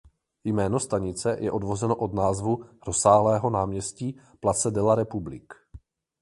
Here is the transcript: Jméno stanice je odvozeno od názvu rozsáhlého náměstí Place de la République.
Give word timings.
Jméno 0.43 0.79
stanice 0.79 1.37
je 1.39 1.51
odvozeno 1.51 1.95
od 1.95 2.13
názvu 2.13 2.65
rozsáhlého 2.87 3.49
náměstí 3.49 4.17
Place 4.39 4.71
de 4.71 4.81
la 4.81 4.95
République. 4.95 5.53